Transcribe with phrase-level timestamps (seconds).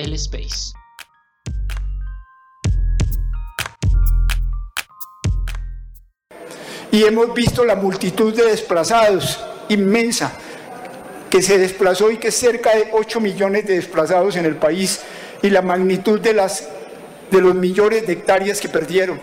[0.00, 0.72] el Space.
[6.92, 10.32] Y hemos visto la multitud de desplazados, inmensa,
[11.30, 15.00] que se desplazó y que es cerca de 8 millones de desplazados en el país
[15.42, 16.68] y la magnitud de, las,
[17.30, 19.20] de los millones de hectáreas que perdieron.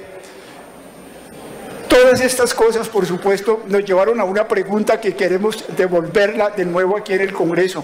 [1.89, 6.95] Todas estas cosas, por supuesto, nos llevaron a una pregunta que queremos devolverla de nuevo
[6.95, 7.83] aquí en el Congreso.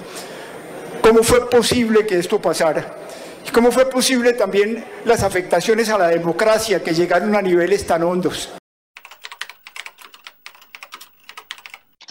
[1.04, 2.96] ¿Cómo fue posible que esto pasara?
[3.46, 8.04] ¿Y cómo fue posible también las afectaciones a la democracia que llegaron a niveles tan
[8.04, 8.50] hondos?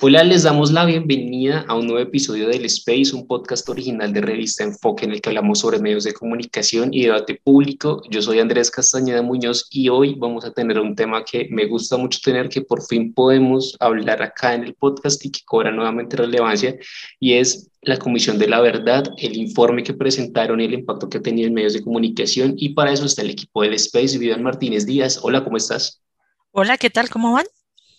[0.05, 4.21] Hola, les damos la bienvenida a un nuevo episodio del Space, un podcast original de
[4.21, 8.03] revista Enfoque en el que hablamos sobre medios de comunicación y debate público.
[8.11, 11.97] Yo soy Andrés Castañeda Muñoz y hoy vamos a tener un tema que me gusta
[11.99, 16.17] mucho tener, que por fin podemos hablar acá en el podcast y que cobra nuevamente
[16.17, 16.75] relevancia,
[17.21, 21.19] y es la Comisión de la Verdad, el informe que presentaron y el impacto que
[21.19, 22.55] ha tenido en medios de comunicación.
[22.57, 25.21] Y para eso está el equipo del Space, Vivian Martínez Díaz.
[25.23, 26.03] Hola, ¿cómo estás?
[26.51, 27.09] Hola, ¿qué tal?
[27.09, 27.47] ¿Cómo van?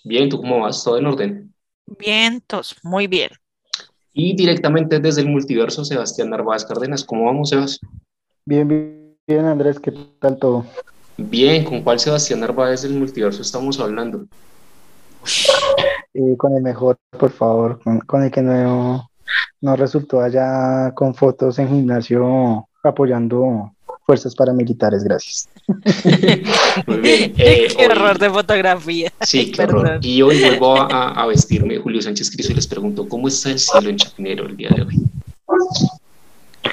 [0.04, 0.84] Bien, ¿tú cómo vas?
[0.84, 1.53] ¿Todo en orden?
[1.86, 3.30] Vientos, muy bien.
[4.14, 7.03] Y directamente desde el multiverso, Sebastián Narváez Cárdenas.
[7.03, 7.80] ¿Cómo vamos, Sebas?
[8.45, 10.66] Bien, bien, bien, Andrés, ¿qué tal todo?
[11.17, 14.26] Bien, ¿con cuál Sebastián Narváez del multiverso estamos hablando?
[16.14, 19.09] Eh, con el mejor, por favor, con, el que no,
[19.61, 23.73] no resultó allá con fotos en gimnasio apoyando
[24.06, 25.50] fuerzas paramilitares, gracias.
[26.88, 27.34] Muy bien.
[27.44, 29.12] Eh, qué error de fotografía.
[29.22, 30.00] Sí, qué error.
[30.02, 33.90] Y hoy vuelvo a, vestirme Julio Sánchez Cristo y les pregunto, ¿cómo está el cielo
[33.90, 35.04] en Chapinero el día de hoy?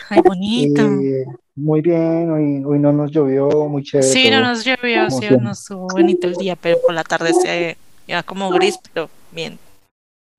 [0.09, 0.83] Ay, bonito.
[0.83, 1.25] Eh,
[1.56, 4.09] muy bien, hoy, hoy, no nos llovió, muy chévere.
[4.09, 7.77] Sí, no nos llovió, sí, no estuvo bonito el día, pero por la tarde se
[8.06, 9.59] iba como gris, pero bien.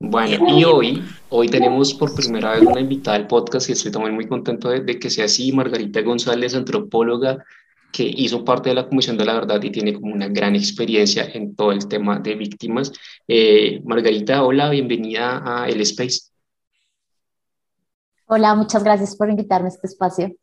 [0.03, 4.15] Bueno, y hoy, hoy tenemos por primera vez una invitada al podcast y estoy también
[4.15, 7.45] muy contento de, de que sea así, Margarita González, antropóloga,
[7.93, 11.29] que hizo parte de la Comisión de la Verdad y tiene como una gran experiencia
[11.31, 12.91] en todo el tema de víctimas.
[13.27, 16.31] Eh, Margarita, hola, bienvenida a El Space.
[18.25, 20.35] Hola, muchas gracias por invitarme a este espacio.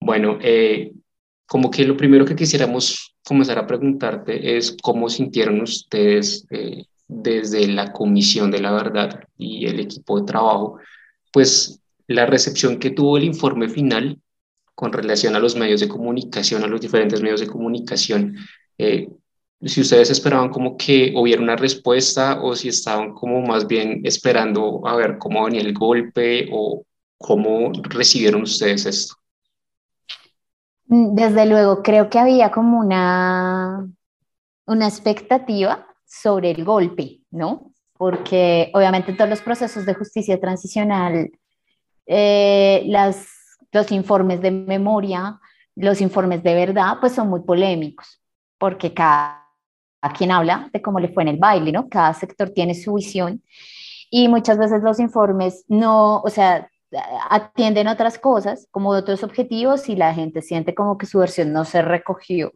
[0.00, 0.92] Bueno, eh,
[1.46, 7.66] como que lo primero que quisiéramos comenzar a preguntarte es cómo sintieron ustedes eh, desde
[7.68, 10.78] la Comisión de la Verdad y el equipo de trabajo,
[11.32, 14.20] pues la recepción que tuvo el informe final
[14.74, 18.36] con relación a los medios de comunicación, a los diferentes medios de comunicación.
[18.78, 19.08] Eh,
[19.62, 24.86] si ustedes esperaban como que hubiera una respuesta o si estaban como más bien esperando
[24.86, 26.84] a ver cómo venía el golpe o
[27.16, 29.14] cómo recibieron ustedes esto.
[30.86, 33.88] Mm, desde luego, creo que había como una,
[34.66, 35.83] una expectativa
[36.20, 37.72] sobre el golpe, ¿no?
[37.92, 41.30] Porque obviamente todos los procesos de justicia transicional,
[42.06, 43.26] eh, las
[43.74, 45.40] los informes de memoria,
[45.74, 48.22] los informes de verdad, pues son muy polémicos,
[48.56, 49.42] porque cada,
[50.16, 51.88] quien habla de cómo le fue en el baile, ¿no?
[51.88, 53.42] Cada sector tiene su visión
[54.10, 56.70] y muchas veces los informes no, o sea,
[57.30, 61.64] atienden otras cosas, como otros objetivos, y la gente siente como que su versión no
[61.64, 62.52] se recogió.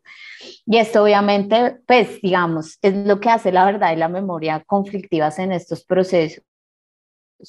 [0.67, 5.39] Y esto obviamente, pues digamos, es lo que hace la verdad y la memoria conflictivas
[5.39, 6.45] en estos procesos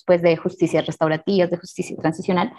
[0.05, 2.53] pues, de justicia restaurativa, de justicia transicional,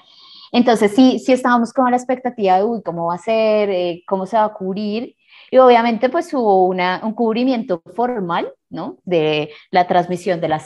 [0.53, 3.71] entonces sí, sí estábamos con la expectativa de, uy, ¿cómo va a ser?
[3.71, 5.17] Eh, ¿Cómo se va a cubrir?
[5.51, 8.99] Y obviamente pues hubo una, un cubrimiento formal, ¿no?
[9.05, 10.61] De la transmisión de la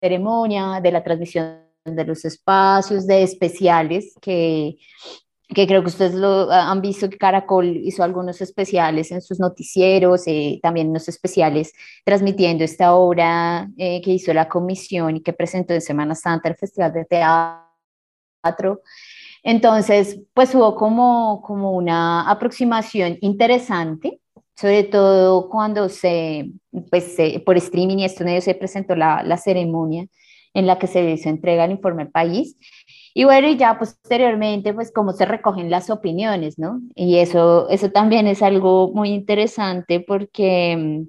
[0.00, 4.76] ceremonia, de la transmisión de los espacios, de especiales que,
[5.54, 10.22] que creo que ustedes lo han visto que Caracol hizo algunos especiales en sus noticieros,
[10.26, 11.72] eh, también unos especiales
[12.04, 16.56] transmitiendo esta obra eh, que hizo la comisión y que presentó en Semana Santa el
[16.56, 18.82] Festival de Teatro.
[19.42, 24.20] Entonces, pues hubo como, como una aproximación interesante,
[24.54, 26.52] sobre todo cuando se,
[26.90, 30.06] pues por streaming y esto medio se presentó la, la ceremonia
[30.54, 32.56] en la que se hizo entrega el informe al país.
[33.14, 36.80] Y bueno, y ya posteriormente, pues cómo se recogen las opiniones, ¿no?
[36.94, 41.06] Y eso, eso también es algo muy interesante porque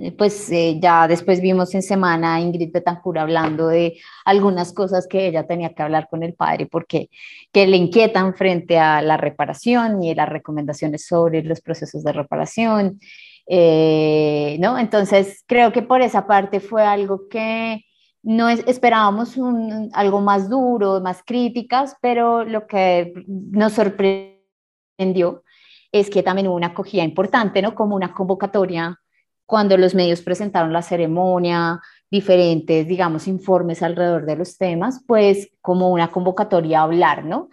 [0.00, 5.06] eh, pues eh, ya después vimos en semana a Ingrid Betancourt hablando de algunas cosas
[5.06, 7.10] que ella tenía que hablar con el padre porque
[7.52, 12.98] que le inquietan frente a la reparación y las recomendaciones sobre los procesos de reparación,
[13.46, 14.78] eh, ¿no?
[14.78, 17.84] Entonces creo que por esa parte fue algo que
[18.24, 25.44] no esperábamos un, algo más duro, más críticas, pero lo que nos sorprendió
[25.92, 27.74] es que también hubo una acogida importante, ¿no?
[27.74, 28.98] Como una convocatoria
[29.46, 31.80] cuando los medios presentaron la ceremonia,
[32.10, 37.50] diferentes, digamos, informes alrededor de los temas, pues como una convocatoria a hablar, ¿no?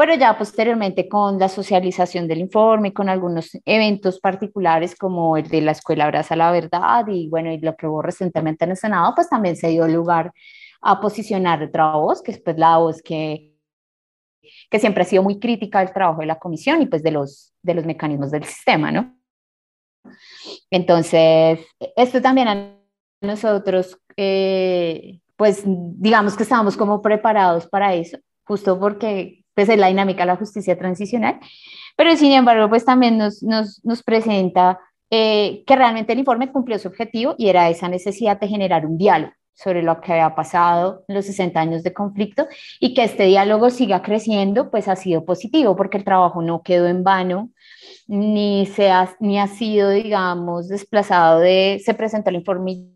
[0.00, 5.60] Pero ya posteriormente con la socialización del informe, con algunos eventos particulares como el de
[5.60, 9.12] la Escuela Abraza la Verdad y bueno, y lo que hubo recientemente en el Senado,
[9.14, 10.32] pues también se dio lugar
[10.80, 13.52] a posicionar otra voz, que es pues la voz que,
[14.70, 17.52] que siempre ha sido muy crítica del trabajo de la comisión y pues de los,
[17.60, 19.14] de los mecanismos del sistema, ¿no?
[20.70, 21.60] Entonces,
[21.94, 22.74] esto también a
[23.20, 29.88] nosotros, eh, pues digamos que estábamos como preparados para eso, justo porque pues, es la
[29.88, 31.38] dinámica de la justicia transicional,
[31.96, 34.78] pero sin embargo, pues también nos, nos, nos presenta
[35.10, 38.96] eh, que realmente el informe cumplió su objetivo y era esa necesidad de generar un
[38.96, 42.48] diálogo sobre lo que había pasado en los 60 años de conflicto
[42.78, 46.86] y que este diálogo siga creciendo, pues ha sido positivo porque el trabajo no quedó
[46.86, 47.50] en vano,
[48.06, 52.86] ni, se ha, ni ha sido, digamos, desplazado de, se presentó el informe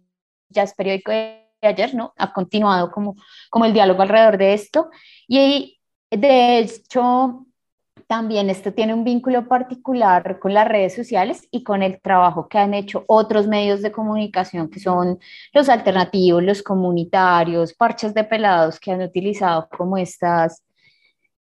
[0.49, 2.15] ya es periódico de ayer, ¿no?
[2.17, 3.17] Ha continuado como,
[3.51, 4.89] como el diálogo alrededor de esto
[5.29, 5.81] y
[6.17, 7.47] de hecho
[8.07, 12.59] también esto tiene un vínculo particular con las redes sociales y con el trabajo que
[12.59, 15.19] han hecho otros medios de comunicación que son
[15.53, 20.63] los alternativos, los comunitarios, parches de pelados que han utilizado como estas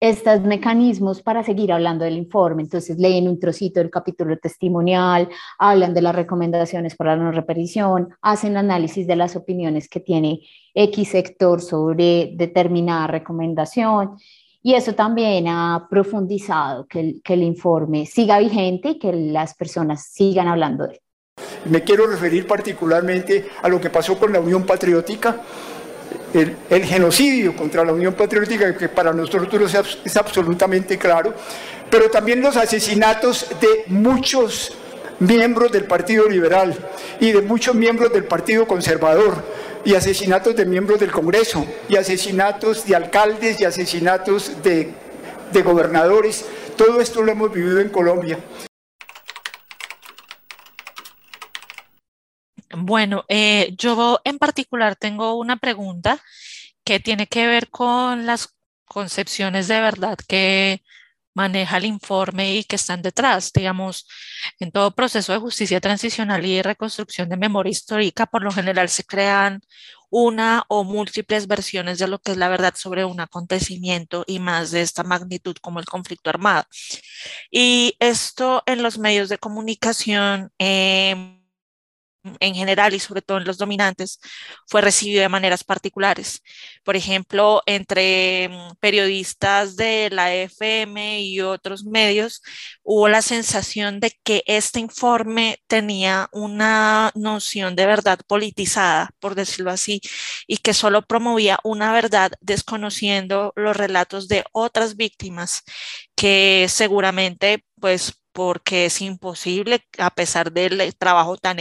[0.02, 2.64] estos mecanismos para seguir hablando del informe.
[2.64, 5.28] Entonces leen un trocito del capítulo testimonial,
[5.58, 10.40] hablan de las recomendaciones para la no repetición, hacen análisis de las opiniones que tiene
[10.74, 14.16] X sector sobre determinada recomendación
[14.62, 19.56] y eso también ha profundizado que el, que el informe siga vigente y que las
[19.56, 21.00] personas sigan hablando de él.
[21.66, 25.42] Me quiero referir particularmente a lo que pasó con la Unión Patriótica,
[26.34, 31.34] el, el, genocidio contra la Unión Patriótica, que para nosotros es, es absolutamente claro,
[31.90, 34.74] pero también los asesinatos de muchos
[35.20, 36.76] miembros del Partido Liberal
[37.20, 39.44] y de muchos miembros del Partido Conservador
[39.86, 44.94] y asesinatos de miembros del Congreso, y asesinatos de alcaldes y asesinatos de,
[45.64, 46.46] gobernadores.
[46.78, 48.40] Todo esto lo hemos vivido en Colombia.
[52.72, 56.22] Bueno, eh, yo en particular tengo una pregunta
[56.84, 58.56] que tiene que ver con las
[58.86, 60.82] concepciones de verdad que
[61.34, 63.52] maneja el informe y que están detrás.
[63.54, 64.08] Digamos,
[64.60, 69.04] en todo proceso de justicia transicional y reconstrucción de memoria histórica, por lo general se
[69.04, 69.62] crean
[70.10, 74.72] una o múltiples versiones de lo que es la verdad sobre un acontecimiento y más
[74.72, 76.66] de esta magnitud como el conflicto armado.
[77.52, 80.52] Y esto en los medios de comunicación.
[80.60, 81.39] Eh,
[82.40, 84.20] en general y sobre todo en los dominantes,
[84.68, 86.42] fue recibido de maneras particulares.
[86.84, 92.42] Por ejemplo, entre mm, periodistas de la FM y otros medios,
[92.84, 99.72] hubo la sensación de que este informe tenía una noción de verdad politizada, por decirlo
[99.72, 100.02] así,
[100.48, 105.64] y que solo promovía una verdad desconociendo los relatos de otras víctimas
[106.16, 111.60] que seguramente, pues, porque es imposible, a pesar del trabajo tan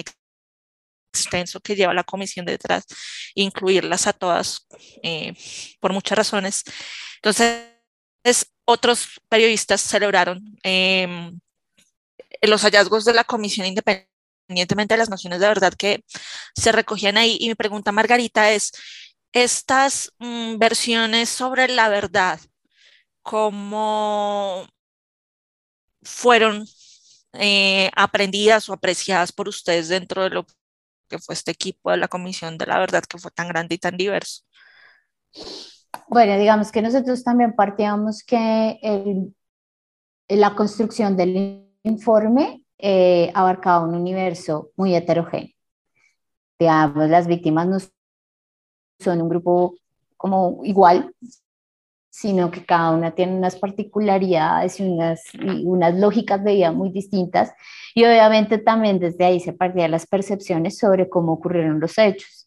[1.12, 2.84] extenso que lleva la comisión detrás,
[3.34, 4.66] incluirlas a todas
[5.02, 5.34] eh,
[5.81, 6.64] por muchas razones.
[7.16, 7.66] Entonces,
[8.64, 11.38] otros periodistas celebraron em,
[12.43, 16.05] los hallazgos de la comisión independientemente de las nociones de verdad que
[16.55, 17.37] se recogían ahí.
[17.40, 18.72] Y mi pregunta, Margarita, es,
[19.32, 22.40] estas mm, versiones sobre la verdad,
[23.23, 24.66] ¿cómo
[26.02, 26.66] fueron
[27.35, 30.47] eh, aprendidas o apreciadas por ustedes dentro de lo
[31.09, 33.79] que fue este equipo de la Comisión de la Verdad que fue tan grande y
[33.79, 34.45] tan diverso?
[36.09, 39.35] Bueno, digamos que nosotros también partíamos que el,
[40.29, 45.55] la construcción del informe eh, abarcaba un universo muy heterogéneo.
[46.59, 47.79] Digamos, las víctimas no
[49.00, 49.75] son un grupo
[50.17, 51.15] como igual,
[52.11, 55.23] sino que cada una tiene unas particularidades y unas,
[55.65, 57.53] unas lógicas de vida muy distintas.
[57.95, 62.47] Y obviamente también desde ahí se partían las percepciones sobre cómo ocurrieron los hechos.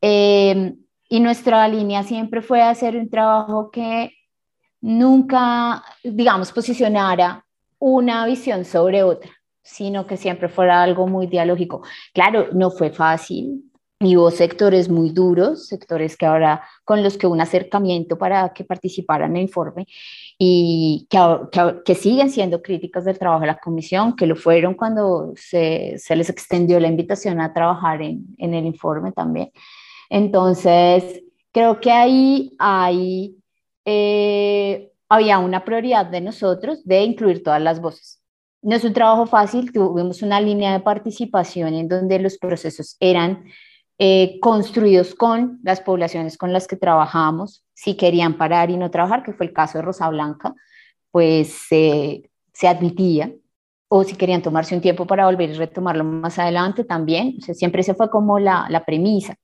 [0.00, 0.76] Em,
[1.08, 4.10] y nuestra línea siempre fue hacer un trabajo que
[4.80, 7.46] nunca, digamos, posicionara
[7.78, 9.30] una visión sobre otra,
[9.62, 11.82] sino que siempre fuera algo muy dialógico.
[12.12, 13.71] Claro, no fue fácil,
[14.02, 18.64] y hubo sectores muy duros, sectores que ahora con los que un acercamiento para que
[18.64, 19.86] participaran en el informe
[20.38, 21.18] y que,
[21.84, 26.16] que, siguen siendo críticos del trabajo de la comisión, que lo fueron cuando se, se
[26.16, 29.52] les extendió la invitación a trabajar en, en, el informe también.
[30.10, 33.36] Entonces, creo que ahí hay,
[33.84, 38.20] eh, había una prioridad de nosotros de incluir todas las voces.
[38.62, 43.44] No es un trabajo fácil, tuvimos una línea de participación en donde los procesos eran
[44.04, 49.22] eh, construidos con las poblaciones con las que trabajamos, si querían parar y no trabajar,
[49.22, 50.56] que fue el caso de Rosa Blanca,
[51.12, 52.28] pues se
[52.66, 53.32] admitía,
[53.86, 57.94] o si querían tomarse un tiempo para volver y retomarlo más adelante también, siempre se
[57.94, 59.36] fue como la, la premisa.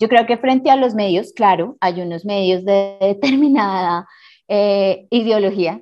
[0.00, 4.08] Yo creo que frente a los medios, claro, hay unos medios de determinada
[4.48, 5.80] eh, ideología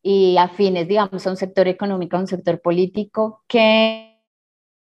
[0.00, 4.09] y afines, digamos, a un sector económico, a un sector político, que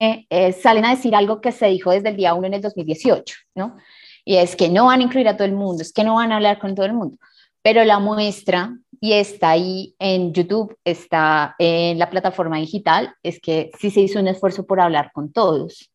[0.01, 3.35] eh, salen a decir algo que se dijo desde el día 1 en el 2018,
[3.53, 3.77] ¿no?
[4.25, 6.31] Y es que no van a incluir a todo el mundo, es que no van
[6.31, 7.17] a hablar con todo el mundo.
[7.61, 13.69] Pero la muestra, y está ahí en YouTube, está en la plataforma digital, es que
[13.79, 15.91] sí se hizo un esfuerzo por hablar con todos.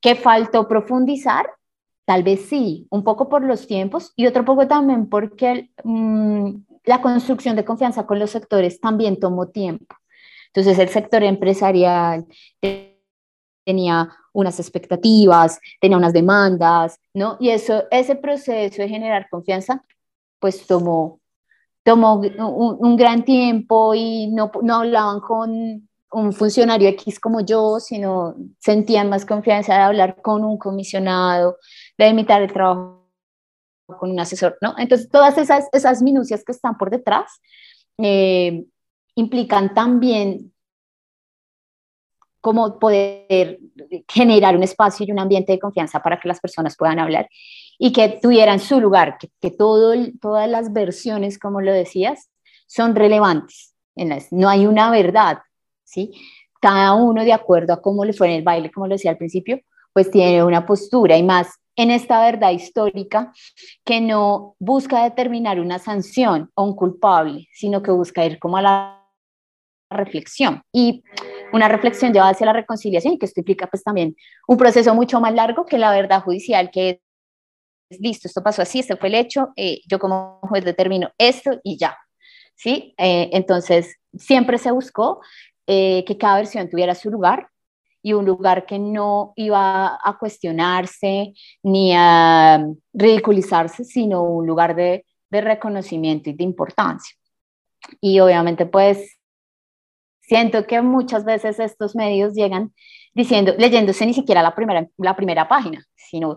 [0.00, 1.46] ¿Qué faltó profundizar?
[2.04, 6.54] Tal vez sí, un poco por los tiempos y otro poco también porque mm,
[6.84, 9.94] la construcción de confianza con los sectores también tomó tiempo.
[10.46, 12.26] Entonces el sector empresarial
[13.68, 17.36] tenía unas expectativas, tenía unas demandas, ¿no?
[17.38, 19.84] Y eso, ese proceso de generar confianza,
[20.38, 21.20] pues tomó,
[21.82, 27.78] tomó un, un gran tiempo y no, no hablaban con un funcionario X como yo,
[27.78, 31.58] sino sentían más confianza de hablar con un comisionado,
[31.98, 33.06] de imitar el trabajo
[33.98, 34.74] con un asesor, ¿no?
[34.78, 37.40] Entonces, todas esas, esas minucias que están por detrás
[37.98, 38.64] eh,
[39.14, 40.54] implican también
[42.48, 43.58] cómo poder
[44.08, 47.28] generar un espacio y un ambiente de confianza para que las personas puedan hablar
[47.78, 52.30] y que tuvieran su lugar, que, que todo, todas las versiones, como lo decías,
[52.66, 53.74] son relevantes.
[53.96, 55.40] En las, no hay una verdad,
[55.84, 56.10] ¿sí?
[56.58, 59.18] Cada uno de acuerdo a cómo le fue en el baile, como lo decía al
[59.18, 59.60] principio,
[59.92, 63.30] pues tiene una postura y más en esta verdad histórica
[63.84, 68.62] que no busca determinar una sanción o un culpable, sino que busca ir como a
[68.62, 69.04] la
[69.90, 71.02] reflexión y
[71.52, 75.20] una reflexión llevada hacia la reconciliación y que esto implica pues también un proceso mucho
[75.20, 77.00] más largo que la verdad judicial que
[77.90, 81.58] es listo, esto pasó así, este fue el hecho, eh, yo como juez determino esto
[81.62, 81.96] y ya,
[82.54, 82.94] ¿sí?
[82.98, 85.20] Eh, entonces, siempre se buscó
[85.66, 87.48] eh, que cada versión tuviera su lugar
[88.02, 95.04] y un lugar que no iba a cuestionarse ni a ridiculizarse, sino un lugar de,
[95.30, 97.16] de reconocimiento y de importancia.
[98.00, 99.17] Y obviamente pues
[100.28, 102.74] siento que muchas veces estos medios llegan
[103.14, 106.36] diciendo, leyéndose ni siquiera la primera, la primera página, sino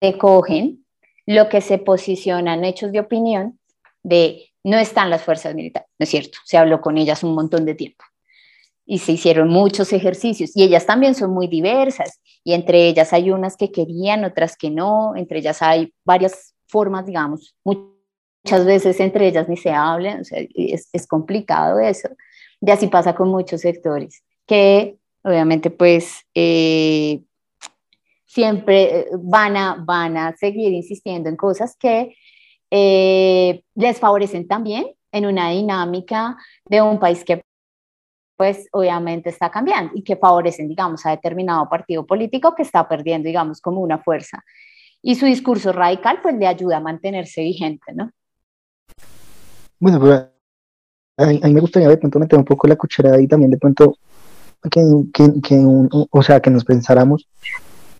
[0.00, 0.86] recogen
[1.26, 3.58] lo que se posiciona en hechos de opinión
[4.04, 7.64] de no están las fuerzas militares, no es cierto, se habló con ellas un montón
[7.64, 8.04] de tiempo.
[8.84, 13.30] Y se hicieron muchos ejercicios y ellas también son muy diversas y entre ellas hay
[13.30, 19.28] unas que querían, otras que no, entre ellas hay varias formas, digamos, muchas veces entre
[19.28, 22.08] ellas ni se hablan, o sea, es, es complicado eso
[22.62, 27.20] y así pasa con muchos sectores que obviamente pues eh,
[28.24, 32.16] siempre van a, van a seguir insistiendo en cosas que
[32.70, 37.42] eh, les favorecen también en una dinámica de un país que
[38.36, 43.26] pues obviamente está cambiando y que favorecen, digamos, a determinado partido político que está perdiendo,
[43.26, 44.42] digamos, como una fuerza.
[45.00, 48.10] Y su discurso radical, pues le ayuda a mantenerse vigente, ¿no?
[49.78, 50.31] Bueno, pues
[51.16, 53.96] a mí, me gustaría de pronto meter un poco la cucharada y también de pronto
[54.70, 55.64] que, que, que
[56.10, 57.28] o sea, que nos pensáramos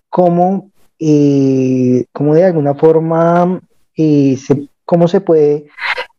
[0.09, 3.61] cómo, eh, cómo de alguna forma
[3.97, 4.39] eh,
[4.85, 5.67] cómo se puede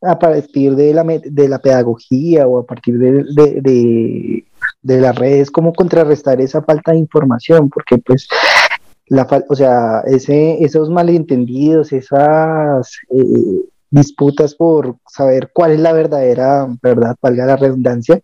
[0.01, 4.43] a partir de la, de la pedagogía o a partir de, de,
[4.81, 8.27] de, las redes, cómo contrarrestar esa falta de información, porque pues
[9.07, 16.67] la o sea, ese, esos malentendidos, esas eh, disputas por saber cuál es la verdadera
[16.81, 18.19] verdad, valga la redundancia,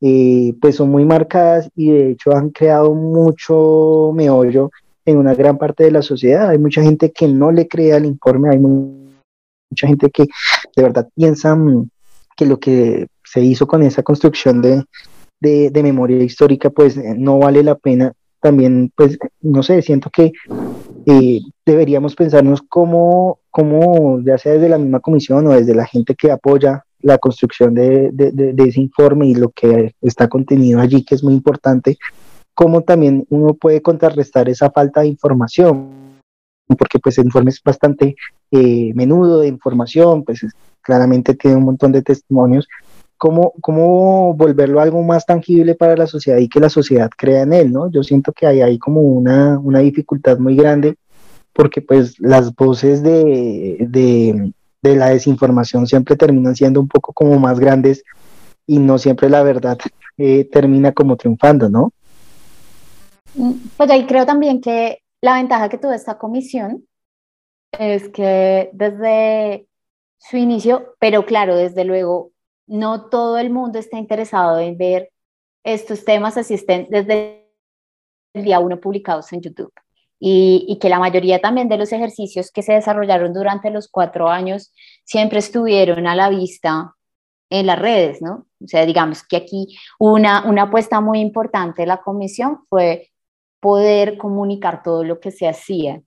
[0.00, 4.70] eh, pues son muy marcadas y de hecho han creado mucho meollo
[5.04, 6.48] en una gran parte de la sociedad.
[6.48, 10.24] Hay mucha gente que no le cree al informe, hay mucha gente que
[10.74, 11.90] de verdad piensa mm,
[12.34, 14.82] que lo que se hizo con esa construcción de,
[15.40, 18.14] de, memoria histórica pues eh, no vale la pena.
[18.42, 20.32] También pues no sé, siento que
[21.06, 26.16] eh, deberíamos pensarnos cómo, cómo, ya sea desde la misma comisión o desde la gente
[26.16, 31.14] que apoya la construcción de, de, ese informe y lo que está contenido allí, que
[31.14, 31.98] es muy importante,
[32.54, 35.88] cómo también uno puede contrarrestar esa falta de información,
[36.78, 38.16] porque pues el informe es bastante
[38.50, 40.44] eh, menudo de información, pues
[40.80, 42.68] claramente tiene un montón de testimonios,
[43.22, 47.52] cómo, cómo volverlo algo más tangible para la sociedad y que la sociedad crea en
[47.52, 47.88] él, ¿no?
[47.88, 50.96] Yo siento que hay ahí como una, una dificultad muy grande
[51.52, 57.60] porque pues las voces de, de, la desinformación siempre terminan siendo un poco como más
[57.60, 58.02] grandes
[58.66, 59.78] y no siempre la verdad
[60.18, 61.92] eh, termina como triunfando, ¿no?
[63.36, 66.88] Mm, pues ahí creo también que la ventaja que tuvo esta comisión
[67.78, 69.68] es que desde
[70.18, 72.31] su inicio, pero claro, desde luego,
[72.72, 75.10] no todo el mundo está interesado en ver
[75.64, 76.56] estos temas así
[76.88, 77.48] desde
[78.34, 79.72] el día uno publicados en YouTube.
[80.18, 84.28] Y, y, que la mayoría también de los ejercicios que se desarrollaron durante los cuatro
[84.28, 84.72] años
[85.04, 86.94] siempre estuvieron a la vista
[87.50, 88.46] en las redes, ¿no?
[88.62, 93.10] O sea, digamos que aquí una, una apuesta muy importante de la comisión fue
[93.60, 96.00] poder comunicar todo lo que se hacía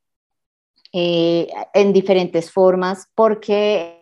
[0.94, 3.95] eh, en diferentes formas, porque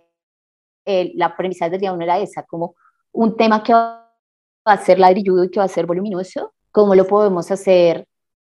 [0.86, 2.76] eh, la premisa del día uno era esa, como
[3.12, 4.10] un tema que va
[4.66, 8.08] a ser ladrilludo y que va a ser voluminoso, ¿cómo lo podemos hacer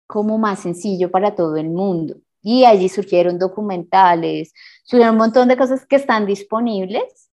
[0.06, 2.16] como más sencillo para todo el mundo?
[2.42, 4.52] Y allí surgieron documentales,
[4.84, 7.30] surgieron un montón de cosas que están disponibles,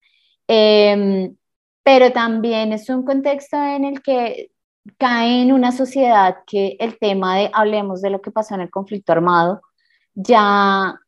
[0.47, 1.35] em,
[1.83, 4.51] pero también es un contexto en el que
[4.97, 8.69] cae en una sociedad que el tema de hablemos de lo que pasó en el
[8.71, 9.61] conflicto armado
[10.13, 10.99] ya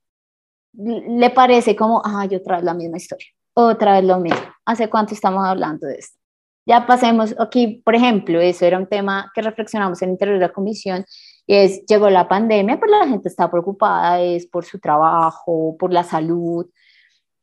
[0.74, 4.40] le parece como, ay, otra vez la misma historia, otra vez lo mismo.
[4.66, 6.18] ¿Hace cuánto estamos hablando de esto?
[6.66, 10.48] Ya pasemos aquí, por ejemplo, eso era un tema que reflexionamos en el interior de
[10.48, 11.06] la comisión,
[11.48, 15.92] y es, llegó la pandemia, pues la gente está preocupada, es por su trabajo, por
[15.92, 16.68] la salud.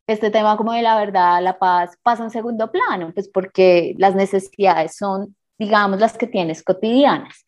[0.07, 4.15] Este tema como de la verdad, la paz, pasa en segundo plano, pues porque las
[4.15, 7.45] necesidades son digamos, las que tienes cotidianas.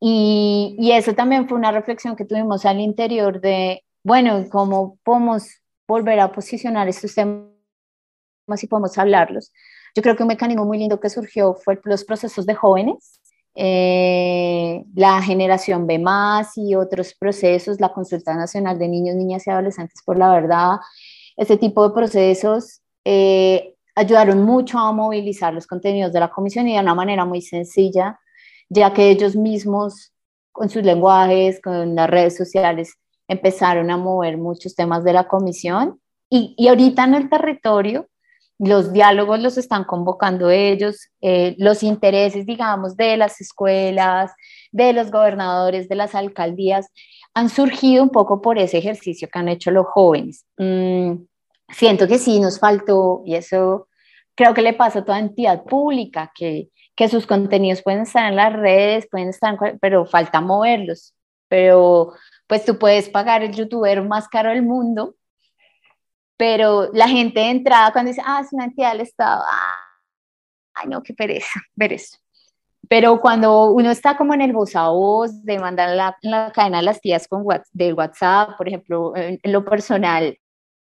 [0.00, 5.48] Y, y, eso también fue una reflexión que tuvimos al interior de, bueno, cómo podemos
[5.90, 9.52] volver a posicionar estos temas y podemos hablarlos.
[9.94, 13.20] Yo creo que un mecanismo muy lindo que surgió fue los procesos de jóvenes,
[13.56, 19.50] eh, la generación B más y otros procesos, la Consulta Nacional de Niños, Niñas y
[19.50, 20.76] Adolescentes por la Verdad,
[21.36, 26.74] ese tipo de procesos eh, ayudaron mucho a movilizar los contenidos de la comisión y
[26.74, 28.20] de una manera muy sencilla,
[28.68, 30.12] ya que ellos mismos,
[30.52, 32.94] con sus lenguajes, con las redes sociales,
[33.30, 36.00] empezaron a mover muchos temas de la comisión.
[36.28, 38.08] Y, y ahorita en el territorio,
[38.58, 44.32] los diálogos los están convocando ellos, eh, los intereses, digamos, de las escuelas,
[44.70, 46.88] de los gobernadores, de las alcaldías,
[47.32, 50.44] han surgido un poco por ese ejercicio que han hecho los jóvenes.
[50.58, 51.22] Mm,
[51.70, 53.88] siento que sí nos faltó, y eso
[54.34, 58.36] creo que le pasa a toda entidad pública, que, que sus contenidos pueden estar en
[58.36, 61.14] las redes, pueden estar, pero falta moverlos.
[61.48, 62.12] Pero
[62.50, 65.14] pues tú puedes pagar el youtuber más caro del mundo,
[66.36, 69.44] pero la gente de entrada cuando dice, ah, es una entidad del Estado,
[70.74, 72.18] ay, no, qué pereza ver eso.
[72.88, 76.80] Pero cuando uno está como en el voz a voz de mandar la, la cadena
[76.80, 80.36] a las tías con de WhatsApp, por ejemplo, en, en lo personal,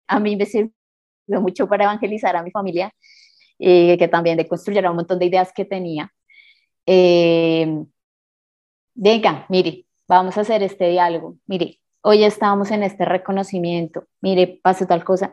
[0.09, 0.73] a mí me sirvió
[1.29, 2.91] mucho para evangelizar a mi familia,
[3.59, 6.11] y que también de construir un montón de ideas que tenía.
[6.87, 7.85] Eh,
[8.95, 9.85] venga, mire,
[10.17, 15.33] vamos a hacer este diálogo, mire, hoy estamos en este reconocimiento, mire, pasó tal cosa.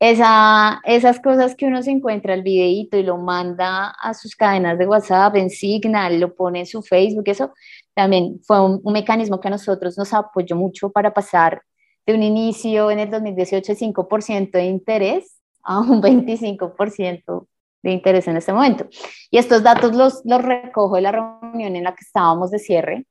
[0.00, 4.78] Esa, esas cosas que uno se encuentra el videíto y lo manda a sus cadenas
[4.78, 7.52] de WhatsApp, en Signal, lo pone en su Facebook, eso
[7.94, 11.62] también fue un, un mecanismo que a nosotros nos apoyó mucho para pasar
[12.06, 17.46] de un inicio en el 2018 de 5% de interés a un 25%
[17.82, 18.86] de interés en este momento.
[19.30, 23.04] Y estos datos los, los recojo de la reunión en la que estábamos de cierre,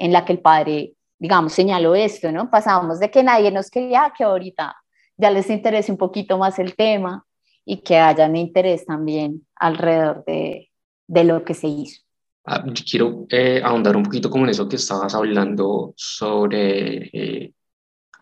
[0.00, 2.50] en la que el padre, digamos, señaló esto, ¿no?
[2.50, 4.74] Pasábamos de que nadie nos quería, que ahorita
[5.16, 7.26] ya les interese un poquito más el tema
[7.66, 10.70] y que hayan interés también alrededor de,
[11.06, 12.00] de lo que se hizo.
[12.46, 17.52] Ah, quiero eh, ahondar un poquito como en eso que estabas hablando sobre eh,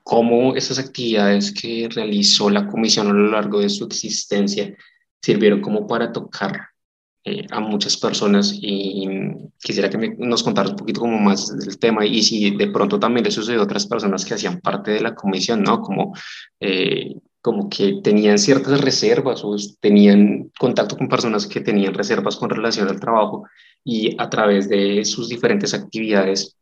[0.02, 4.76] cómo esas actividades que realizó la comisión a lo largo de su existencia
[5.22, 6.70] sirvieron como para tocar
[7.24, 9.06] eh, a muchas personas y
[9.60, 13.24] quisiera que nos contaras un poquito como más del tema y si de pronto también
[13.24, 15.80] le sucedió a otras personas que hacían parte de la comisión, ¿no?
[15.80, 16.14] Como,
[16.60, 22.50] eh, como que tenían ciertas reservas o tenían contacto con personas que tenían reservas con
[22.50, 23.46] relación al trabajo
[23.84, 26.56] y a través de sus diferentes actividades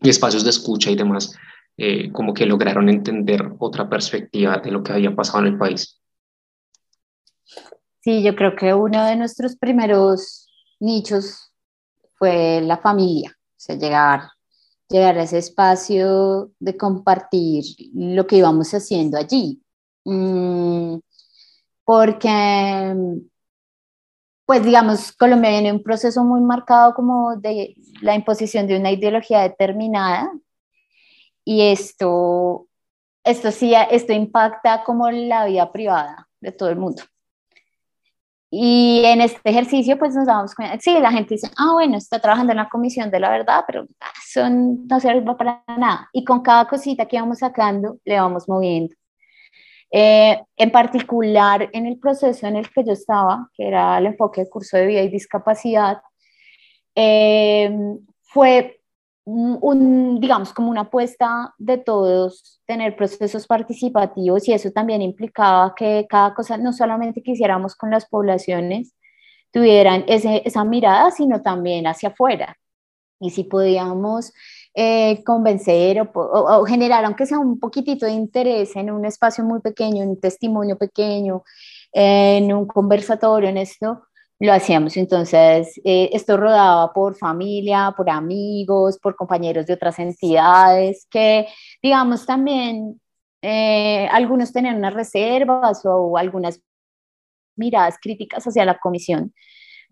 [0.00, 1.36] y espacios de escucha y demás,
[1.76, 5.99] eh, como que lograron entender otra perspectiva de lo que había pasado en el país.
[8.00, 10.48] Sí, yo creo que uno de nuestros primeros
[10.80, 11.52] nichos
[12.16, 14.30] fue la familia, o sea, llegar,
[14.88, 19.62] llegar a ese espacio de compartir lo que íbamos haciendo allí.
[20.04, 20.98] Mm,
[21.84, 22.94] porque,
[24.46, 29.40] pues digamos, Colombia viene un proceso muy marcado como de la imposición de una ideología
[29.42, 30.32] determinada
[31.44, 32.66] y esto,
[33.24, 37.02] esto sí, esto impacta como la vida privada de todo el mundo.
[38.50, 42.18] Y en este ejercicio, pues nos damos cuenta, sí, la gente dice, ah, bueno, está
[42.18, 46.08] trabajando en la comisión de la verdad, pero ah, son, no sirve para nada.
[46.12, 48.94] Y con cada cosita que vamos sacando, le vamos moviendo.
[49.92, 54.42] Eh, en particular, en el proceso en el que yo estaba, que era el enfoque
[54.42, 55.98] de curso de vida y discapacidad,
[56.96, 57.72] eh,
[58.22, 58.79] fue
[59.32, 66.06] un, digamos, como una apuesta de todos, tener procesos participativos y eso también implicaba que
[66.08, 68.94] cada cosa, no solamente quisiéramos con las poblaciones,
[69.52, 72.56] tuvieran esa mirada, sino también hacia afuera.
[73.20, 74.32] Y si podíamos
[74.74, 80.02] eh, convencer o, generar, aunque sea un poquitito de interés en un espacio muy pequeño,
[80.02, 81.42] en un testimonio pequeño,
[81.92, 84.02] en un conversatorio, en esto,
[84.40, 84.96] lo hacíamos.
[84.96, 91.46] Entonces, eh, esto rodaba por familia, por amigos, por compañeros de otras entidades, que,
[91.82, 93.00] digamos, también
[93.42, 96.60] eh, algunos tenían unas reservas o algunas
[97.56, 99.34] miradas críticas hacia la comisión,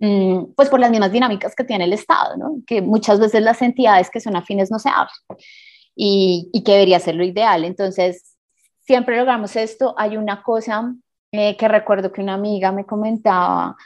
[0.01, 2.63] mm, pues por las mismas dinámicas que tiene el Estado, ¿no?
[2.67, 5.09] que muchas veces las entidades que son afines no se hablan
[5.95, 7.65] y, y que debería ser lo ideal.
[7.65, 8.37] Entonces,
[8.81, 9.95] siempre logramos esto.
[9.99, 10.95] Hay una cosa
[11.33, 13.77] eh, que recuerdo que una amiga me comentaba,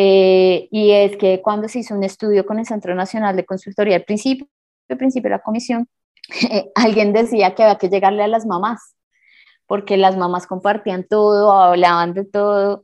[0.00, 3.96] eh, y es que cuando se hizo un estudio con el Centro Nacional de Consultoría
[3.96, 4.46] al principio,
[4.88, 5.88] al principio de la comisión,
[6.76, 8.94] alguien decía que había que llegarle a las mamás,
[9.66, 12.82] porque las mamás compartían todo, hablaban de todo,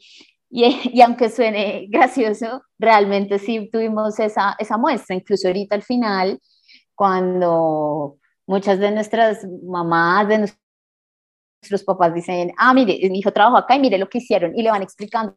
[0.51, 6.41] y, y, aunque suene gracioso, realmente sí tuvimos esa, esa muestra, incluso ahorita al final,
[6.97, 10.39] cuando muchas de nuestras mamás, de
[11.63, 14.65] nuestros papás dicen, ah, mire, mi hijo trabajó acá y mire lo que hicieron, y
[14.65, 15.37] le van explicando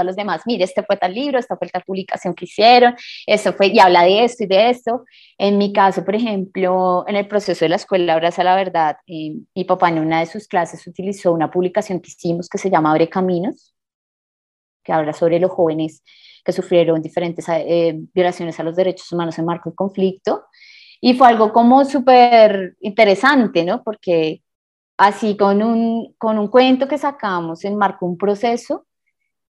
[0.00, 2.94] a los demás, mire, este fue tal libro, esta fue tal publicación que hicieron,
[3.26, 5.04] eso fue, y habla de esto y de esto.
[5.38, 9.34] En mi caso, por ejemplo, en el proceso de la escuela Abraza la Verdad, eh,
[9.54, 12.90] mi papá en una de sus clases utilizó una publicación que hicimos que se llama
[12.90, 13.74] Abre Caminos,
[14.82, 16.02] que habla sobre los jóvenes
[16.44, 20.44] que sufrieron diferentes eh, violaciones a los derechos humanos en marco de conflicto.
[21.00, 23.82] Y fue algo como súper interesante, ¿no?
[23.82, 24.42] Porque
[24.96, 28.86] así con un, con un cuento que sacamos en marco un proceso,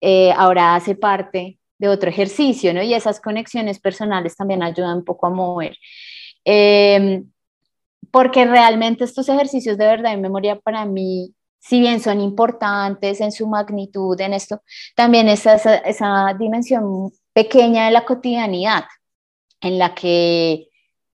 [0.00, 2.82] eh, ahora hace parte de otro ejercicio, ¿no?
[2.82, 5.76] Y esas conexiones personales también ayudan un poco a mover.
[6.44, 7.30] Em,
[8.11, 13.32] porque realmente estos ejercicios de verdad en memoria para mí, si bien son importantes en
[13.32, 14.62] su magnitud, en esto,
[14.96, 18.84] también es esa, esa dimensión pequeña de la cotidianidad,
[19.61, 20.68] en la que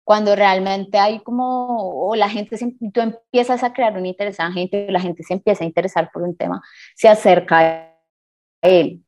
[0.05, 4.53] cuando realmente hay como, o la gente, se, tú empiezas a crear un interés, la
[4.53, 6.63] gente, la gente se empieza a interesar por un tema,
[6.95, 7.94] se acerca
[8.65, 9.05] él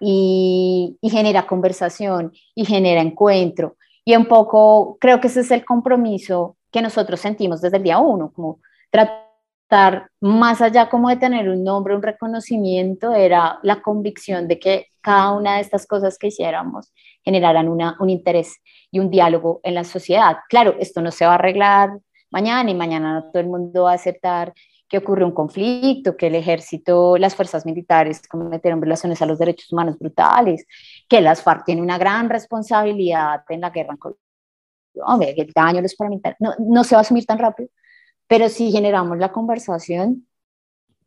[0.00, 3.76] y, genera conversación y genera encuentro.
[4.04, 7.98] Y un poco creo que ese es el compromiso que nosotros sentimos desde el día
[7.98, 14.46] uno, como tratar más allá como de tener un nombre, un reconocimiento, era la convicción
[14.46, 16.92] de que cada una de estas cosas que hiciéramos
[17.24, 18.56] generaran un interés
[18.90, 20.38] y un diálogo en la sociedad.
[20.48, 21.90] Claro, esto no se va a arreglar
[22.30, 24.52] mañana y mañana todo el mundo va a aceptar
[24.88, 29.72] que ocurre un conflicto, que el ejército, las fuerzas militares cometieron violaciones a los derechos
[29.72, 30.66] humanos brutales,
[31.08, 35.78] que las FARC tienen una gran responsabilidad en la guerra en Colombia, que el daño
[35.80, 37.68] a los paramilitares no, no se va a asumir tan rápido,
[38.28, 40.26] pero si generamos la conversación,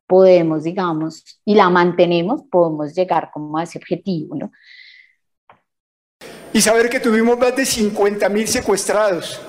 [0.08, 4.52] podemos, digamos, y la mantenemos, podemos llegar como a ese objetivo, ¿no?
[6.52, 9.40] Y saber que tuvimos más de 50 mil secuestrados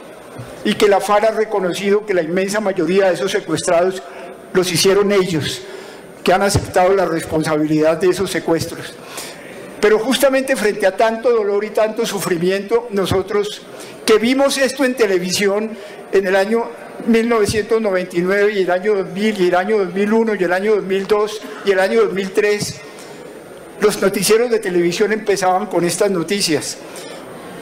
[0.64, 4.02] y que la FARC ha reconocido que la inmensa mayoría de esos secuestrados
[4.52, 5.62] los hicieron ellos,
[6.24, 8.94] que han aceptado la responsabilidad de esos secuestros.
[9.80, 13.62] Pero justamente frente a tanto dolor y tanto sufrimiento, nosotros
[14.04, 15.70] que vimos esto en televisión
[16.12, 16.64] en el año
[17.06, 21.80] 1999 y el año 2000 y el año 2001 y el año 2002 y el
[21.80, 22.80] año 2003,
[23.80, 26.76] los noticieros de televisión empezaban con estas noticias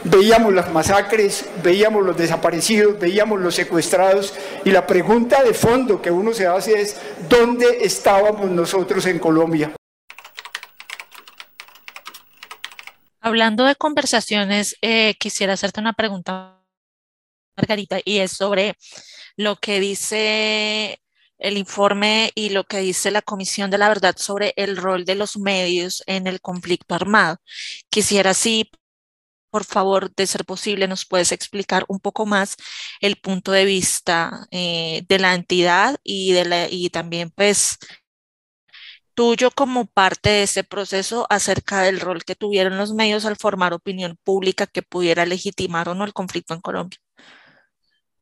[0.03, 4.33] veíamos las masacres, veíamos los desaparecidos, veíamos los secuestrados
[4.65, 9.73] y la pregunta de fondo que uno se hace es, ¿dónde estábamos nosotros en Colombia?
[13.21, 16.63] Hablando de conversaciones, eh, quisiera hacerte una pregunta,
[17.57, 18.75] Margarita, y es sobre
[19.35, 20.99] lo que dice
[21.37, 25.15] el informe y lo que dice la Comisión de la Verdad sobre el rol de
[25.15, 27.37] los medios en el conflicto armado.
[27.89, 28.69] Quisiera sí
[29.49, 32.55] por favor, de ser posible, nos puedes explicar un poco más
[33.01, 37.77] el punto de vista eh, de la entidad y, de la, y también, pues,
[39.13, 43.73] tuyo como parte de ese proceso acerca del rol que tuvieron los medios al formar
[43.73, 46.97] opinión pública que pudiera legitimar o no el conflicto en Colombia.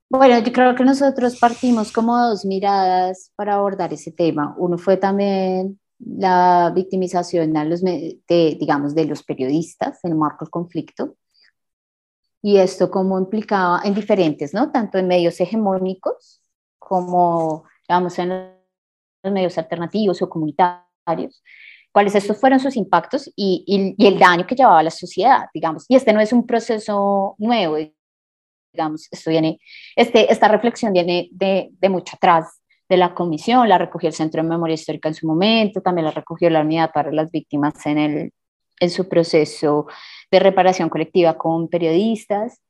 [0.09, 4.55] Bueno, yo creo que nosotros partimos como dos miradas para abordar ese tema.
[4.57, 10.45] Uno fue también la victimización a los, de, digamos, de los periodistas en el marco
[10.45, 11.15] del conflicto.
[12.41, 14.71] Y esto como implicaba en diferentes, ¿no?
[14.71, 16.43] Tanto en medios hegemónicos
[16.77, 21.43] como, digamos, en los medios alternativos o comunitarios,
[21.91, 25.85] cuáles estos fueron sus impactos y, el daño que llevaba a la sociedad, digamos.
[25.89, 27.77] Y este no es un proceso nuevo,
[28.71, 29.59] digamos, esto viene,
[29.95, 32.56] este, esta reflexión viene de mucho atrás
[32.89, 36.11] de la comisión, la recogió el Centro de Memoria Histórica en su momento, también la
[36.11, 38.33] recogió la Unidad para las Víctimas en, el,
[38.79, 39.87] en su proceso
[40.31, 42.61] de reparación colectiva con periodistas.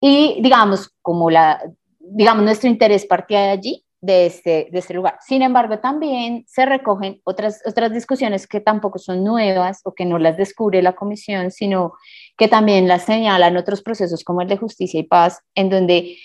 [0.00, 1.62] Y digamos, como la,
[1.98, 5.16] digamos, nuestro interés partía de allí, de este, de este lugar.
[5.26, 10.18] Sin embargo, también se recogen otras, otras discusiones que tampoco son nuevas o que no
[10.18, 11.94] las descubre la comisión, sino
[12.36, 16.18] que también las señalan otros procesos como el de justicia y paz, en donde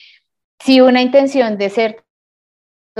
[0.59, 2.03] si una intención de ser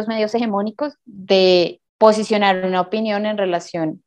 [0.07, 4.03] medios hegemónicos de posicionar una opinión en relación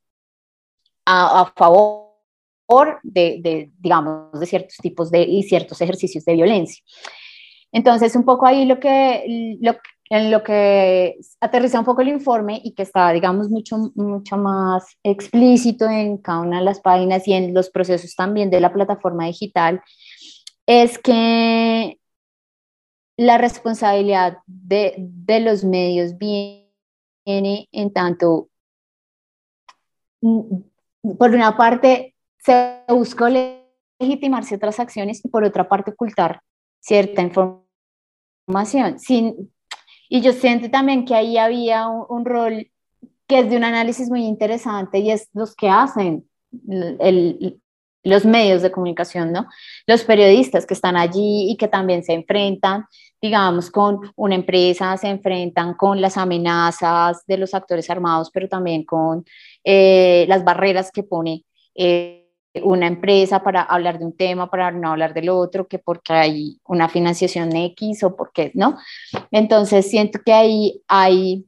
[1.05, 6.83] a, favor de, digamos, de ciertos tipos de y ciertos ejercicios de violencia.
[7.73, 9.77] Entonces, un poco ahí lo que, lo,
[10.11, 14.85] en lo que aterriza un poco el informe y que está, digamos, mucho, mucho más
[15.03, 19.27] explícito en cada una de las páginas y en los procesos también de la plataforma
[19.27, 19.81] digital,
[20.67, 21.99] es que
[23.17, 26.69] la responsabilidad de, de los medios viene
[27.25, 28.49] en tanto,
[30.21, 36.41] mm, por una parte, se buscó legitimar ciertas acciones y por otra parte ocultar
[36.81, 38.99] cierta información.
[38.99, 39.53] Sin,
[40.09, 42.71] y yo siento también que ahí había un, rol
[43.27, 46.29] que es de un análisis muy interesante y es los que hacen
[47.01, 47.62] el,
[48.03, 49.47] los medios de comunicación, ¿no?
[49.87, 52.87] Los periodistas que están allí y que también se enfrentan,
[53.21, 58.85] digamos, con una empresa, se enfrentan con las amenazas de los actores armados, pero también
[58.85, 59.25] con
[59.65, 62.29] eh, las barreras que pone eh,
[62.63, 66.59] una empresa para hablar de un tema, para no hablar del otro, que porque hay
[66.67, 68.77] una financiación X o porque, ¿no?
[69.31, 71.47] Entonces siento que ahí hay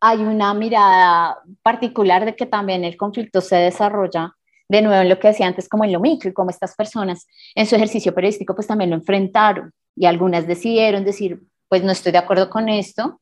[0.00, 4.37] hay una mirada particular de que también el conflicto se desarrolla
[4.68, 7.26] de nuevo en lo que decía antes, como en lo micro, y como estas personas
[7.54, 9.72] en su ejercicio periodístico pues también lo enfrentaron.
[9.96, 13.20] Y algunas decidieron decir, pues no estoy de acuerdo con esto,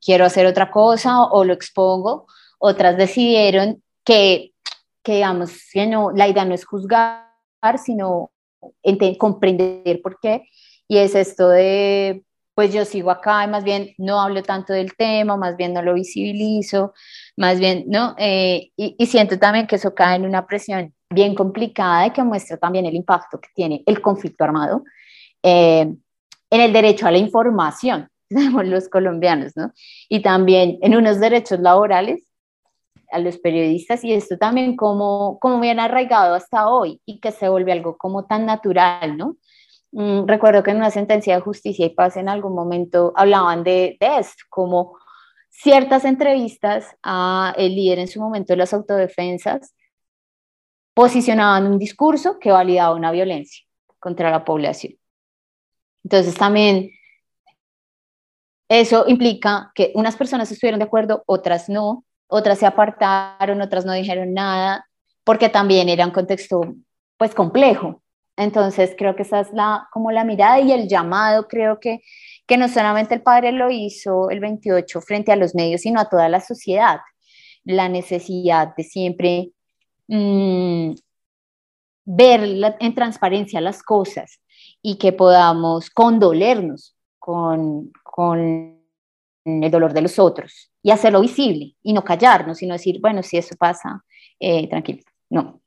[0.00, 2.26] quiero hacer otra cosa o, lo expongo,
[2.58, 4.52] otras decidieron que,
[5.02, 7.28] que digamos, que no, la idea no es juzgar,
[7.82, 8.30] sino
[9.18, 10.48] comprender por qué,
[10.86, 14.94] y es esto de, pues yo sigo acá y más bien no hablo tanto del
[14.96, 16.94] tema, más bien no lo visibilizo,
[17.36, 18.14] más bien, ¿no?
[18.18, 22.56] Eh, y, siento también que eso cae en una presión bien complicada y que muestra
[22.56, 24.84] también el impacto que tiene el conflicto armado
[25.42, 25.92] eh,
[26.50, 29.72] en el derecho a la información, los colombianos, ¿no?
[30.08, 32.22] Y también en unos derechos laborales
[33.10, 37.48] a los periodistas y esto también como, como bien arraigado hasta hoy y que se
[37.48, 39.36] vuelve algo como tan natural, ¿no?
[39.94, 43.96] Mm, recuerdo que en una sentencia de justicia y paz en algún momento hablaban de,
[44.00, 44.98] de esto, como
[45.50, 49.72] ciertas entrevistas a el líder en su momento de las autodefensas
[50.94, 53.64] posicionaban un discurso que validaba una violencia
[54.00, 54.94] contra la población.
[56.02, 56.90] Entonces también
[58.68, 63.92] eso implica que unas personas estuvieron de acuerdo, otras no, otras se apartaron, otras no
[63.92, 64.88] dijeron nada,
[65.22, 66.62] porque también era un contexto
[67.16, 68.02] pues complejo.
[68.36, 72.00] Entonces creo que esa es la como la mirada y el llamado creo que
[72.46, 76.08] que no solamente el padre lo hizo el 28 frente a los medios, sino a
[76.08, 77.00] toda la sociedad.
[77.64, 79.50] La necesidad de siempre
[80.08, 80.92] mm,
[82.04, 84.40] ver en transparencia las cosas
[84.82, 88.78] y que podamos condolernos con, con
[89.44, 93.38] el dolor de los otros y hacerlo visible y no callarnos, sino decir, bueno, si
[93.38, 94.04] eso pasa,
[94.38, 95.62] eh, tranquilo, no,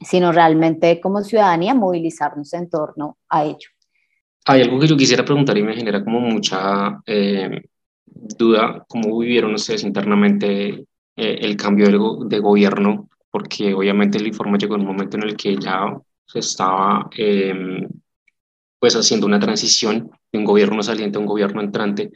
[0.00, 3.68] sino realmente como ciudadanía movilizarnos en torno a ello.
[4.46, 7.62] Hay algo que yo quisiera preguntar y me genera como mucha eh,
[8.06, 10.84] duda, ¿cómo vivieron ustedes internamente eh,
[11.16, 11.86] el cambio
[12.26, 13.08] de, gobierno?
[13.30, 15.94] Porque obviamente el informe llegó en un momento en el que ya
[16.26, 17.86] se estaba em,
[18.78, 22.10] pues haciendo una transición de un gobierno saliente a un gobierno entrante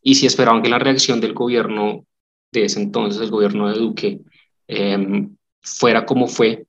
[0.00, 2.06] y si esperaban que la reacción del gobierno
[2.52, 4.20] de ese entonces, el gobierno de Duque,
[4.68, 6.66] em, fuera como fue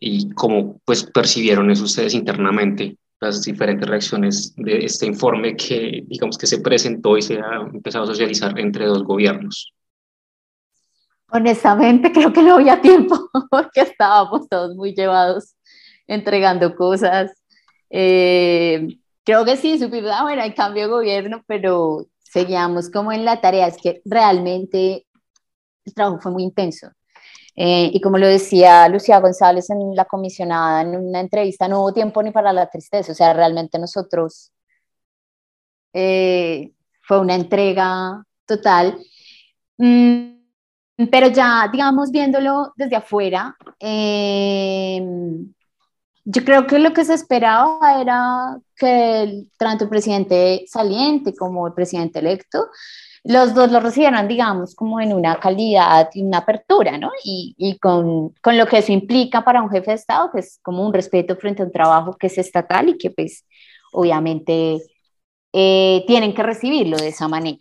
[0.00, 6.38] y cómo pues percibieron eso ustedes internamente las diferentes reacciones de este informe que, digamos,
[6.38, 9.74] que se presentó y se ha empezado a socializar entre dos gobiernos?
[11.28, 15.54] Honestamente, creo que no había tiempo porque estábamos todos muy llevados
[16.06, 17.30] entregando cosas.
[17.90, 18.88] Eh,
[19.22, 23.40] creo que sí, supimos, ah, bueno, hay cambio de gobierno, pero seguíamos como en la
[23.42, 25.06] tarea, es que realmente
[25.84, 26.88] el trabajo fue muy intenso.
[27.56, 31.92] Eh, y como lo decía Lucía González en la comisionada en una entrevista, no hubo
[31.92, 34.52] tiempo ni para la tristeza, o sea, realmente nosotros
[35.92, 38.98] eh, fue una entrega total.
[39.78, 40.40] Mm,
[41.10, 45.00] pero ya, digamos, viéndolo desde afuera, eh,
[46.24, 51.72] yo creo que lo que se esperaba era que tanto el presidente saliente como el
[51.74, 52.68] presidente electo,
[53.24, 57.10] los dos lo recibieran, digamos, como en una calidad y una apertura, ¿no?
[57.24, 60.86] Y, con, con, lo que eso implica para un jefe de Estado, que es como
[60.86, 63.46] un respeto frente a un trabajo que es estatal y que pues
[63.92, 64.78] obviamente
[65.52, 67.58] eh, tienen que recibirlo de esa manera.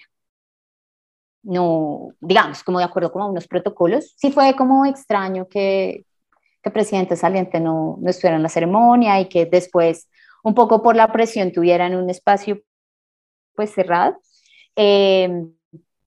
[1.41, 4.13] No, digamos, como de acuerdo con unos protocolos.
[4.17, 6.05] Sí fue como extraño que,
[6.63, 10.09] que presidente saliente no, no estuviera en la ceremonia y que después,
[10.43, 12.61] un poco por la presión, tuvieran un espacio
[13.55, 14.17] pues cerrado.
[14.75, 15.29] Eh,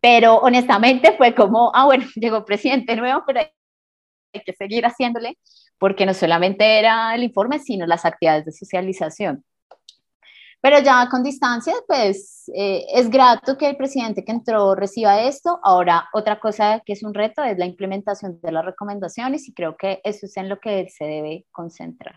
[0.01, 5.39] pero honestamente fue como, ah, bueno, llegó presidente nuevo, pero hay que seguir haciéndole,
[5.79, 9.45] porque no solamente era el informe, sino las actividades de socialización.
[10.61, 15.59] Pero ya con distancia, pues eh, es grato que el presidente que entró reciba esto.
[15.63, 19.77] Ahora, otra cosa que es un reto es la implementación de las recomendaciones y creo
[19.77, 22.15] que eso es en lo que se debe concentrar.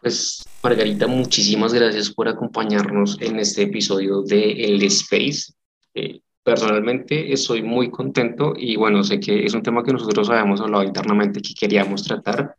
[0.00, 5.52] Pues Margarita, muchísimas gracias por acompañarnos en este episodio de El Space.
[5.94, 10.60] Eh, personalmente estoy muy contento y bueno, sé que es un tema que nosotros habíamos
[10.60, 12.56] hablado internamente que queríamos tratar.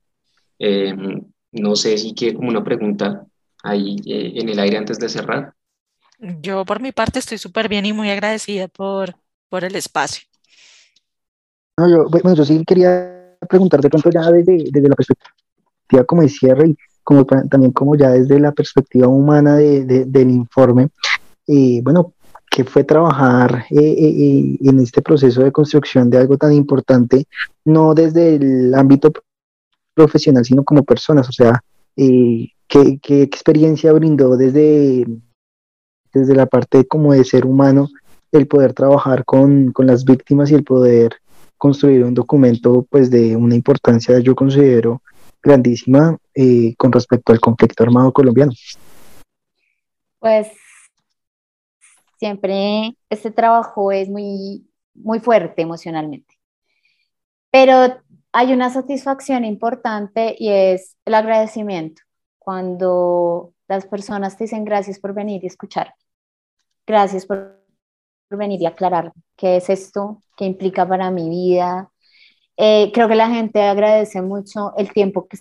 [0.59, 0.95] Eh,
[1.51, 3.25] no sé si quiere como una pregunta
[3.63, 5.53] ahí eh, en el aire antes de cerrar?
[6.19, 9.15] Yo por mi parte estoy súper bien y muy agradecida por,
[9.49, 10.23] por el espacio.
[11.77, 16.21] No, yo, bueno, yo sí quería preguntar de pronto ya desde, desde la perspectiva como
[16.21, 20.89] de cierre y como también como ya desde la perspectiva humana de, de, del informe,
[21.47, 22.13] eh, bueno,
[22.63, 27.25] fue trabajar eh, eh, en este proceso de construcción de algo tan importante,
[27.65, 29.11] no desde el ámbito
[29.93, 31.61] profesional, sino como personas, o sea,
[31.95, 35.05] eh, ¿Qué, experiencia brindó desde,
[36.13, 37.89] desde la parte como de ser humano
[38.31, 41.17] el poder trabajar con, con las víctimas y el poder
[41.57, 45.01] construir un documento pues de una importancia yo considero
[45.43, 48.53] grandísima eh, con respecto al conflicto armado colombiano?
[50.19, 50.47] Pues
[52.21, 56.35] siempre este trabajo es muy, muy fuerte emocionalmente,
[57.49, 57.99] pero
[58.31, 62.03] hay una satisfacción importante y es el agradecimiento
[62.37, 65.95] cuando las personas te dicen gracias por venir y escuchar,
[66.85, 67.59] gracias por,
[68.29, 71.89] venir y aclarar qué es esto, qué implica para mi vida.
[72.55, 75.37] Eh, creo que la gente agradece mucho el tiempo que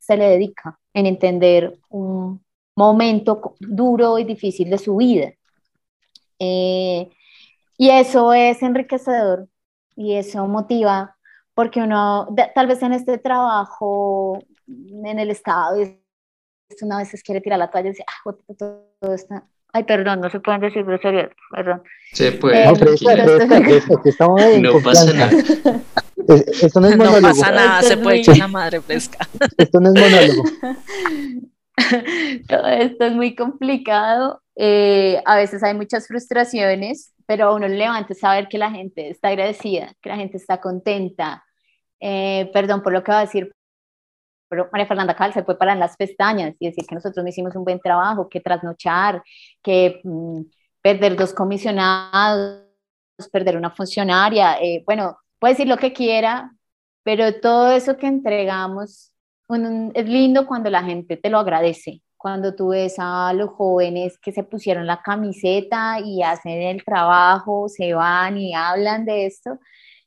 [0.00, 2.42] se le dedica en entender un
[2.74, 5.34] momento duro y difícil de su vida.
[6.38, 7.10] Eh,
[7.78, 9.48] y eso es enriquecedor
[9.96, 11.16] y eso motiva
[11.56, 15.76] porque uno, tal vez en este trabajo, en el Estado,
[16.82, 19.46] una vez quiere tirar la toalla y dice, ah, todo está...
[19.72, 21.82] Ay, perdón, no se pueden decir groserías, perdón.
[22.12, 22.66] Se puede.
[24.60, 25.32] no, pasa nada.
[26.62, 27.20] Esto no es monólogo.
[27.20, 29.26] No pasa nada, se puede echar la madre fresca.
[29.56, 30.44] Esto no es monólogo.
[32.48, 34.42] Todo esto es muy complicado.
[34.56, 39.92] Eh, a veces hay muchas frustraciones, pero uno levanta saber que la gente está agradecida,
[40.00, 41.44] que la gente está contenta.
[42.00, 43.54] Eh, perdón por lo que va a decir,
[44.48, 47.28] pero María Fernanda Cal se puede parar en las pestañas y decir que nosotros no
[47.28, 49.22] hicimos un buen trabajo, que trasnochar,
[49.62, 50.42] que mm,
[50.82, 52.62] perder dos comisionados,
[53.32, 56.52] perder una funcionaria, eh, bueno, puede decir lo que quiera,
[57.02, 59.12] pero todo eso que entregamos
[59.48, 64.32] es lindo cuando la gente te lo agradece, cuando tú ves a los jóvenes que
[64.32, 69.58] se pusieron la camiseta y hacen el trabajo, se van y hablan de esto,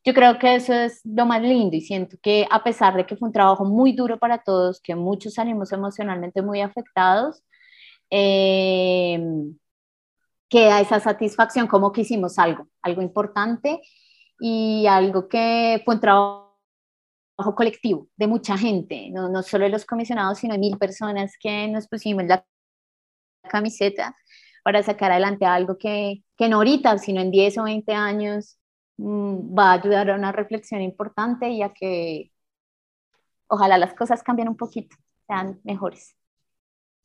[0.03, 3.15] yo creo que eso es lo más lindo y siento que a pesar de que
[3.15, 7.43] fue un trabajo muy duro para todos, que muchos salimos emocionalmente muy afectados,
[8.09, 9.21] eh,
[10.49, 13.81] queda esa satisfacción como que hicimos algo, algo importante
[14.39, 16.48] y algo que fue un trabajo
[17.55, 21.67] colectivo de mucha gente, no, no solo de los comisionados, sino de mil personas que
[21.67, 22.45] nos pusimos la
[23.49, 24.15] camiseta
[24.63, 28.59] para sacar adelante algo que, que no ahorita, sino en 10 o 20 años
[28.99, 32.33] Mm, va a ayudar a una reflexión importante y a que
[33.47, 36.17] ojalá las cosas cambien un poquito, sean mejores.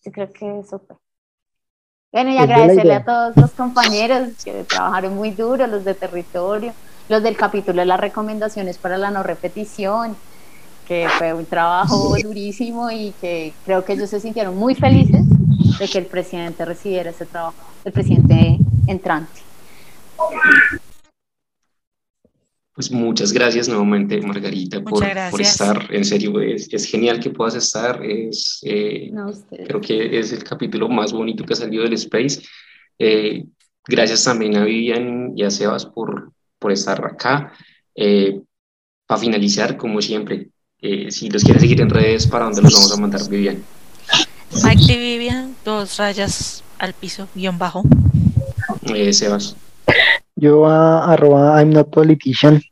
[0.05, 0.97] Yo creo que eso fue.
[2.13, 6.73] Bueno, y agradecerle a todos los compañeros que trabajaron muy duro, los de territorio,
[7.09, 10.17] los del capítulo de las recomendaciones para la no repetición,
[10.87, 15.23] que fue un trabajo durísimo y que creo que ellos se sintieron muy felices
[15.79, 19.41] de que el presidente recibiera ese trabajo, el presidente entrante.
[22.75, 25.87] Pues muchas gracias nuevamente, Margarita, por, por, estar.
[25.91, 28.05] En serio, es, es, genial que puedas estar.
[28.05, 29.13] Es, eh,
[29.67, 32.43] creo que es el capítulo más bonito que ha salido del Space.
[32.99, 33.45] Eh,
[33.87, 36.34] gracias también a Vivian y a Sebas por,
[36.65, 37.53] por estar acá.
[37.95, 38.41] Eh,
[39.07, 40.49] para finalizar, como siempre,
[41.11, 43.63] si los quieren seguir en redes, ¿para dónde los vamos a mandar, Vivian?
[44.65, 47.83] Mike Vivian, dos rayas al piso, guion bajo.
[49.13, 49.57] Sebas.
[50.37, 52.63] Yo a arroba I'm not politician.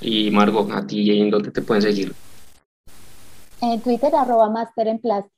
[0.00, 2.12] Y Margot, a ti en dónde te pueden seguir.
[3.60, 5.37] En Twitter arroba master en plástico.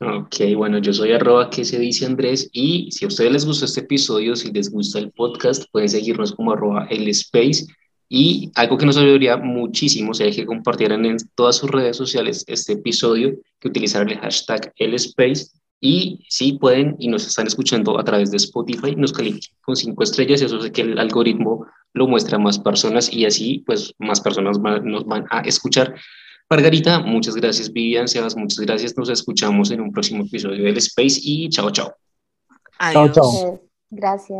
[0.00, 3.64] Ok, bueno, yo soy arroba que se dice Andrés y si a ustedes les gustó
[3.64, 7.66] este episodio, si les gusta el podcast, pueden seguirnos como arroba el space
[8.08, 12.72] y algo que nos ayudaría muchísimo sería que compartieran en todas sus redes sociales este
[12.72, 15.46] episodio, que utilizaran el hashtag el space
[15.80, 20.02] y si pueden y nos están escuchando a través de Spotify, nos califiquen con cinco
[20.02, 23.94] estrellas y eso hace que el algoritmo lo muestre a más personas y así pues
[23.98, 25.94] más personas nos van a escuchar.
[26.50, 27.72] Margarita, muchas gracias.
[27.72, 28.96] Vivian, Sebas, muchas gracias.
[28.96, 31.94] Nos escuchamos en un próximo episodio del Space y chao, chao.
[32.78, 33.16] Adiós.
[33.90, 34.38] Gracias.